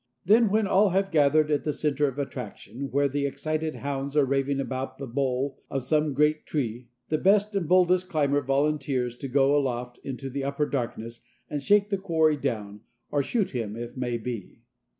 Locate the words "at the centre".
1.51-2.07